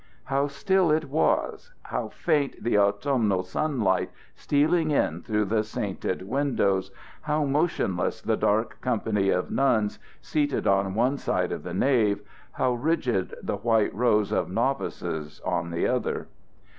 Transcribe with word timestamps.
How 0.23 0.47
still 0.47 0.89
it 0.89 1.05
was, 1.05 1.69
how 1.83 2.09
faint 2.09 2.63
the 2.63 2.75
autumnal 2.75 3.43
sunlight 3.43 4.09
stealing 4.35 4.89
in 4.89 5.21
through 5.21 5.45
the 5.45 5.63
sainted 5.63 6.23
windows, 6.27 6.89
how 7.21 7.45
motionless 7.45 8.19
the 8.19 8.35
dark 8.35 8.81
company 8.81 9.29
of 9.29 9.51
nuns 9.51 9.99
seated 10.19 10.65
on 10.65 10.95
one 10.95 11.17
side 11.19 11.51
of 11.51 11.61
the 11.61 11.75
nave, 11.75 12.21
how 12.53 12.73
rigid 12.73 13.35
the 13.43 13.57
white 13.57 13.93
rows 13.93 14.31
of 14.31 14.49
novices 14.49 15.39
on 15.45 15.69
the 15.69 15.85
other! 15.87 16.25